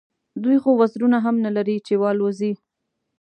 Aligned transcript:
دوی 0.43 0.57
خو 0.63 0.69
وزرونه 0.81 1.17
هم 1.25 1.35
نه 1.45 1.51
لري 1.57 1.77
چې 1.87 1.93
والوزي. 2.01 2.53